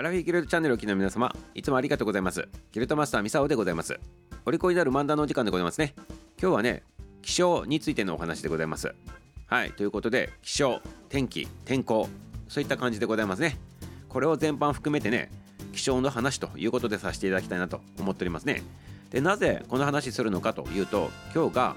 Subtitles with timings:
[0.00, 2.48] アラフィギルドチャンネルをお聞きの皆様、いつもありがとうございます。
[2.72, 4.00] ギルドマスターミサオでございます。
[4.46, 5.92] お利口になる漫談のお時間でございますね。
[6.40, 6.84] 今日はね、
[7.20, 8.94] 気象についてのお話でございます。
[9.44, 12.08] はい、ということで、気象、天気、天候、
[12.48, 13.58] そういった感じでございますね。
[14.08, 15.30] これを全般含めてね、
[15.74, 18.62] 気象の話ということでさせていただきたいなと思っておりますね。
[19.10, 21.76] で、なぜこの話するのかというと、今日が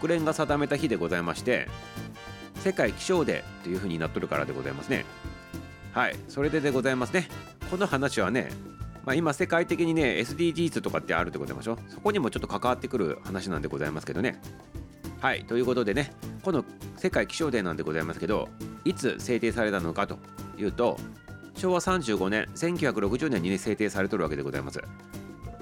[0.00, 1.68] 国連が定めた日でございまして、
[2.56, 5.04] 世界気象デーというふうになっとるからでございますね。
[5.96, 6.16] はい。
[6.28, 7.26] それででございますね。
[7.70, 8.50] この話はね
[9.06, 11.78] まあ、今世界的にね SDGs とかってあるってことでしょ？
[11.88, 14.38] そこにもちょっと関わってくる話なんでございますけどね。
[15.22, 15.46] はい。
[15.46, 16.66] ということでねこの
[16.98, 18.50] 世界気象デーなんでございますけど
[18.84, 20.18] いつ制定されたのかと
[20.58, 20.98] いうと
[21.54, 24.82] 昭和35年1960年に、ね、制定されとるわけでございます。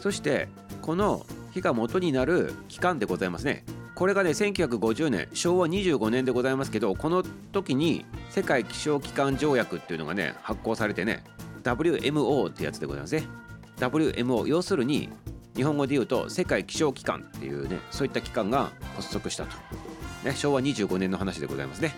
[0.01, 0.49] そして
[0.83, 3.65] この日が元になる期間でございますね。
[3.95, 7.23] これがね1950年昭和25年でございますけどこの
[7.53, 11.23] 時に世界気象機関条約っていうのがね発行されてね
[11.63, 13.27] WMO ってやつでございますね。
[13.79, 15.09] WMO 要するに
[15.57, 19.57] 日本語で言うと世界気象機関っていうねそういった機関が発足したと、
[20.25, 21.95] ね、昭和25年の話でございますね。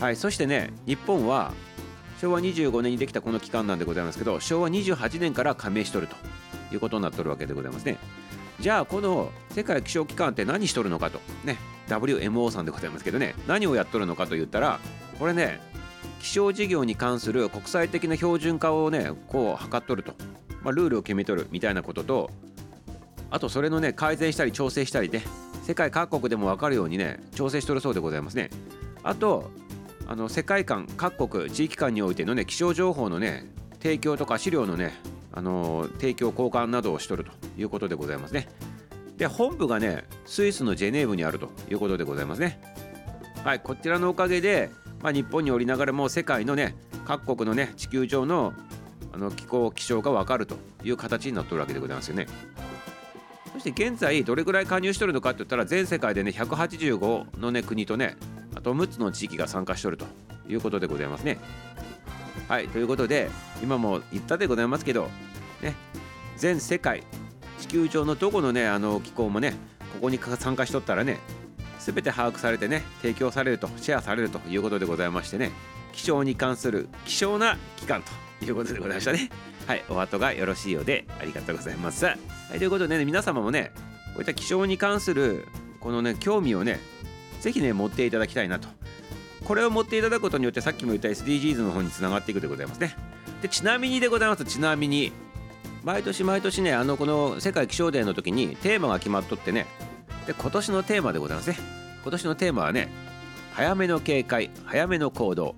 [0.00, 1.52] はいそしてね日本は
[2.20, 6.16] 昭和25年にできたこの機関なんでございますけど昭和28年から加盟しとると
[6.72, 7.98] いうことになっとるわけでございますね。
[8.60, 11.20] じゃあこの世界気象機関って何しとるのかと。
[11.44, 11.58] ね。
[11.88, 13.34] WMO さんでございますけどね。
[13.46, 14.80] 何をやっとるのかと言ったら
[15.18, 15.60] これね
[16.20, 20.12] 気象事業に関する国際的な標準化をねこう図っとると、
[20.62, 22.30] まあ、ルールを決めとるみたいなことと
[23.30, 25.22] あとそれのね改善したり調整したりで
[25.62, 28.50] 世界各国でも分かるようにね調整しとるそうでございますね。
[29.02, 29.50] あと
[30.08, 33.44] あの世界観各国地域間においてのね気象情報のね
[33.82, 34.92] 提供とか資料のね
[35.36, 38.48] あの提供交換などをしとるということでございますね。
[39.18, 42.58] で本部がねスイスのジェネーブにあるということでございますね。
[43.44, 44.70] はいこちらのおかげで、
[45.02, 48.54] まあ、日本におりながらも世界のね各国のね地球上の
[49.12, 52.26] あの気候気象が分かるという形になってるわけでございますよね。
[53.52, 58.16] そして現在どれぐらい加入してるのかって言ったら全世界でね185のね国とね
[58.54, 60.06] あと6つの地域が参加しておると
[60.48, 61.38] いうことでございますね。
[62.48, 63.28] はいということで
[63.62, 65.08] 今も言ったでございますけど
[65.66, 65.74] ね
[66.36, 67.02] 全世界
[67.58, 69.52] 地球上のどこのねあの機構もね
[69.94, 71.18] ここに参加しとったらね
[71.78, 75.52] 全て把握されてね提供されるとシェアされるということでございましてね
[75.92, 78.02] 気象に関する希少な機関
[78.40, 79.30] ということでございましたね。
[79.66, 82.04] はいお後がよろしいようでありがとうございます。
[82.04, 82.12] は
[82.54, 83.72] いということでね皆様もね
[84.14, 85.46] こういった気象に関する
[85.80, 86.80] このね興味をね
[87.40, 88.68] 是非ね持っていただきたいなと。
[89.44, 92.96] これを持っていただくことによってさっきも言った SDGs の方につながっていくでございますね。
[93.40, 94.44] でちなみにでございます。
[94.44, 95.12] ちなみに
[95.86, 99.66] 毎年毎年ねあのこの世界気象デーの時にテーマが決まっとってね
[100.26, 101.58] で今年のテーマでございますね。
[102.02, 102.88] 今年のテーマはね
[103.52, 105.54] 早めの警戒早めの行動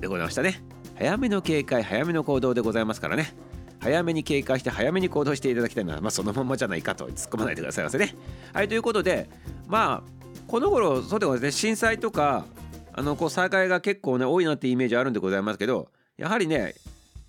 [0.00, 0.60] でございましたね。
[0.96, 3.36] 早めの警戒早めの行動でございますからね。
[3.78, 8.16] 早めに警戒して早めに行動していただきたいのは、まあ、そのままじゃないかと突っ込まないでくださいませね。
[8.52, 9.30] はいということで
[9.68, 11.52] まあこの頃そうでございますね。
[11.52, 12.46] 震災とか
[12.92, 16.74] あのこう災害が結構ね多いなってイメージあるんでございますけどやはりね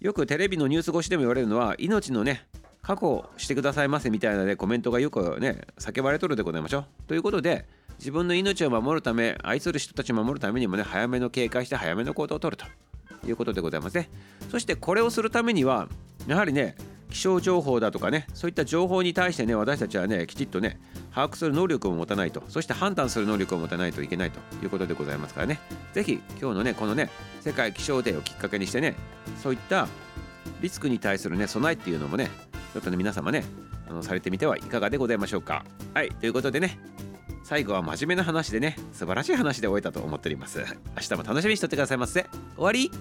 [0.01, 2.47] よくテレビのニュース越しでも言われるのは命のね
[2.81, 6.85] 確保してくださいませみたいなねコメントがよくね叫ばれとるでございましょう。
[7.07, 7.65] ということで
[7.97, 12.65] 自分の命を守るため愛する人たちを守るためにもね早めの警戒して早めの行動をとると
[13.27, 14.09] いうことでございますね。
[14.49, 15.89] そしてこれをするためには
[16.27, 16.75] やはりね
[17.11, 20.79] 気象情報だとかねそういった情報に対してね私たちはねきちっとね
[21.13, 25.59] 把握する能力を持たないとそして判断する能力を持たないといけないということでございますからね
[25.91, 27.09] 是非今日のねこのね
[27.41, 28.95] 世界気象デーをきっかけにしてね
[29.41, 29.87] そういった
[30.61, 32.29] リスクに対するね備えっていうのもね
[32.73, 33.43] ちょっとね皆様ね
[33.89, 35.65] あのされてみてはいかがでございましょうか。
[35.93, 36.79] はいということでね
[37.43, 40.59] 最後は真面目な話でね素晴らしい話で終えたと思っております。
[40.95, 42.25] 明日も楽しみにしとってくださいませ。
[42.55, 42.91] 終わり。